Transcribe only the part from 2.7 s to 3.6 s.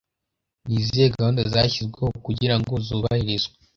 zubahirizwe